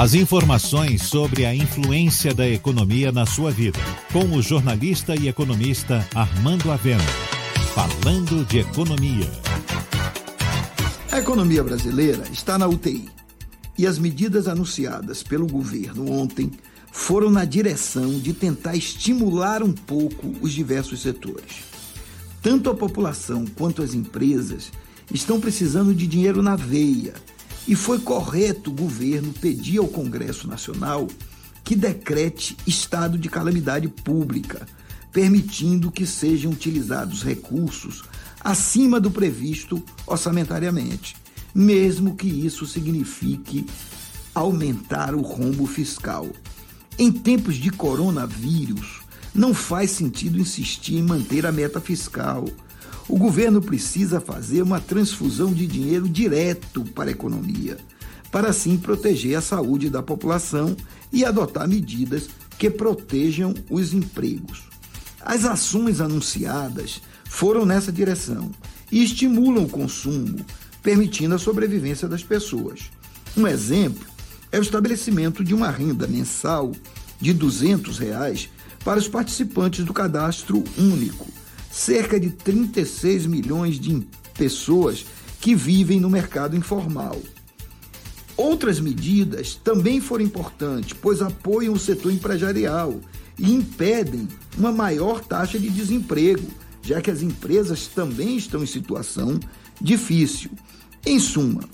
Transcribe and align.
As 0.00 0.14
informações 0.14 1.02
sobre 1.02 1.44
a 1.44 1.54
influência 1.54 2.32
da 2.32 2.48
economia 2.48 3.12
na 3.12 3.26
sua 3.26 3.50
vida, 3.50 3.78
com 4.10 4.34
o 4.34 4.40
jornalista 4.40 5.14
e 5.14 5.28
economista 5.28 6.08
Armando 6.14 6.72
Avena. 6.72 7.04
Falando 7.74 8.42
de 8.46 8.60
economia. 8.60 9.30
A 11.12 11.18
economia 11.18 11.62
brasileira 11.62 12.24
está 12.32 12.56
na 12.56 12.66
UTI. 12.66 13.10
E 13.76 13.86
as 13.86 13.98
medidas 13.98 14.48
anunciadas 14.48 15.22
pelo 15.22 15.46
governo 15.46 16.10
ontem 16.10 16.50
foram 16.90 17.28
na 17.28 17.44
direção 17.44 18.18
de 18.18 18.32
tentar 18.32 18.74
estimular 18.76 19.62
um 19.62 19.72
pouco 19.72 20.34
os 20.40 20.54
diversos 20.54 21.02
setores. 21.02 21.64
Tanto 22.40 22.70
a 22.70 22.74
população 22.74 23.44
quanto 23.44 23.82
as 23.82 23.92
empresas 23.92 24.72
estão 25.12 25.38
precisando 25.38 25.94
de 25.94 26.06
dinheiro 26.06 26.40
na 26.40 26.56
veia 26.56 27.12
e 27.66 27.74
foi 27.76 27.98
correto 27.98 28.70
o 28.70 28.74
governo 28.74 29.32
pedir 29.32 29.78
ao 29.78 29.88
Congresso 29.88 30.48
Nacional 30.48 31.06
que 31.62 31.76
decrete 31.76 32.56
estado 32.66 33.18
de 33.18 33.28
calamidade 33.28 33.88
pública, 33.88 34.66
permitindo 35.12 35.90
que 35.90 36.06
sejam 36.06 36.52
utilizados 36.52 37.22
recursos 37.22 38.02
acima 38.40 38.98
do 38.98 39.10
previsto 39.10 39.82
orçamentariamente, 40.06 41.16
mesmo 41.54 42.16
que 42.16 42.26
isso 42.26 42.66
signifique 42.66 43.66
aumentar 44.34 45.14
o 45.14 45.20
rombo 45.20 45.66
fiscal. 45.66 46.28
Em 46.98 47.12
tempos 47.12 47.56
de 47.56 47.70
coronavírus, 47.70 49.00
não 49.34 49.54
faz 49.54 49.90
sentido 49.90 50.40
insistir 50.40 50.96
em 50.96 51.02
manter 51.02 51.46
a 51.46 51.52
meta 51.52 51.80
fiscal 51.80 52.44
o 53.08 53.16
governo 53.16 53.60
precisa 53.60 54.20
fazer 54.20 54.62
uma 54.62 54.80
transfusão 54.80 55.52
de 55.52 55.66
dinheiro 55.66 56.08
direto 56.08 56.84
para 56.94 57.10
a 57.10 57.12
economia, 57.12 57.76
para 58.30 58.50
assim 58.50 58.76
proteger 58.76 59.36
a 59.36 59.40
saúde 59.40 59.90
da 59.90 60.02
população 60.02 60.76
e 61.12 61.24
adotar 61.24 61.68
medidas 61.68 62.28
que 62.58 62.70
protejam 62.70 63.54
os 63.68 63.92
empregos. 63.92 64.62
As 65.20 65.44
ações 65.44 66.00
anunciadas 66.00 67.00
foram 67.24 67.66
nessa 67.66 67.90
direção 67.90 68.50
e 68.90 69.02
estimulam 69.02 69.64
o 69.64 69.68
consumo, 69.68 70.44
permitindo 70.82 71.34
a 71.34 71.38
sobrevivência 71.38 72.08
das 72.08 72.22
pessoas. 72.22 72.90
Um 73.36 73.46
exemplo 73.46 74.06
é 74.52 74.58
o 74.58 74.62
estabelecimento 74.62 75.44
de 75.44 75.54
uma 75.54 75.70
renda 75.70 76.06
mensal 76.06 76.72
de 77.20 77.32
200 77.32 77.98
reais 77.98 78.48
para 78.84 78.98
os 78.98 79.08
participantes 79.08 79.84
do 79.84 79.92
cadastro 79.92 80.64
único 80.76 81.29
cerca 81.70 82.18
de 82.18 82.30
36 82.30 83.26
milhões 83.26 83.78
de 83.78 84.06
pessoas 84.34 85.06
que 85.40 85.54
vivem 85.54 86.00
no 86.00 86.10
mercado 86.10 86.56
informal. 86.56 87.20
Outras 88.36 88.80
medidas 88.80 89.54
também 89.54 90.00
foram 90.00 90.24
importantes, 90.24 90.96
pois 91.00 91.20
apoiam 91.22 91.74
o 91.74 91.78
setor 91.78 92.12
empresarial 92.12 92.98
e 93.38 93.52
impedem 93.52 94.26
uma 94.56 94.72
maior 94.72 95.20
taxa 95.20 95.58
de 95.58 95.68
desemprego, 95.68 96.48
já 96.82 97.00
que 97.00 97.10
as 97.10 97.22
empresas 97.22 97.86
também 97.86 98.36
estão 98.36 98.62
em 98.62 98.66
situação 98.66 99.38
difícil. 99.80 100.50
Em 101.04 101.18
suma, 101.18 101.64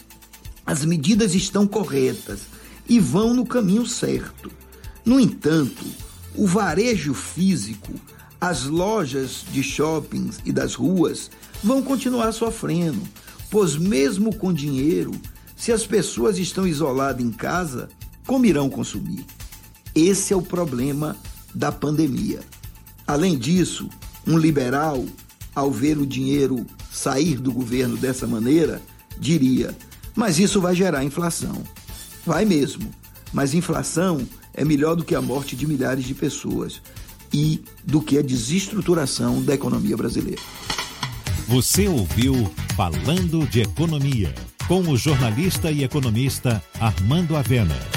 as 0.65 0.85
medidas 0.85 1.35
estão 1.35 1.67
corretas 1.67 2.41
e 2.89 2.99
vão 2.99 3.33
no 3.33 3.47
caminho 3.47 3.87
certo. 3.87 4.51
No 5.05 5.21
entanto, 5.21 5.85
o 6.35 6.47
varejo 6.47 7.15
físico 7.15 7.93
as 8.41 8.65
lojas 8.65 9.45
de 9.51 9.63
shoppings 9.63 10.41
e 10.45 10.53
das 10.53 10.75
ruas 10.75 11.31
vão 11.63 11.83
continuar 11.83 12.33
sofrendo, 12.33 13.01
pois, 13.51 13.77
mesmo 13.77 14.35
com 14.35 14.53
dinheiro, 14.53 15.13
se 15.57 15.73
as 15.73 15.87
pessoas 15.87 16.39
estão 16.39 16.67
isoladas 16.67 17.25
em 17.25 17.31
casa, 17.31 17.89
como 18.27 18.45
irão 18.45 18.69
consumir? 18.69 19.25
Esse 19.95 20.33
é 20.33 20.37
o 20.37 20.43
problema 20.43 21.17
da 21.55 21.73
pandemia. 21.73 22.41
Além 23.07 23.39
disso, 23.39 23.89
um 24.27 24.37
liberal, 24.37 25.05
ao 25.55 25.71
ver 25.71 25.97
o 25.97 26.07
dinheiro 26.07 26.67
sair 26.93 27.39
do 27.39 27.53
governo 27.53 27.97
dessa 27.97 28.27
maneira, 28.27 28.83
diria: 29.19 29.75
mas 30.15 30.39
isso 30.39 30.61
vai 30.61 30.75
gerar 30.75 31.05
inflação. 31.05 31.63
Vai 32.25 32.45
mesmo, 32.45 32.91
mas 33.33 33.55
inflação 33.55 34.27
é 34.53 34.65
melhor 34.65 34.97
do 34.97 35.05
que 35.05 35.15
a 35.15 35.23
morte 35.23 35.55
de 35.55 35.67
milhares 35.67 36.05
de 36.05 36.15
pessoas 36.15 36.83
e 37.33 37.63
do 37.85 38.01
que 38.01 38.19
a 38.19 38.23
desestruturação 38.23 39.43
da 39.43 39.55
economia 39.55 39.97
brasileira. 39.97 40.41
Você 41.49 41.87
ouviu 41.87 42.51
Falando 42.77 43.47
de 43.47 43.63
Economia, 43.63 44.35
com 44.69 44.81
o 44.81 44.97
jornalista 44.97 45.71
e 45.71 45.85
economista 45.85 46.63
Armando 46.81 47.37
Avena. 47.37 47.96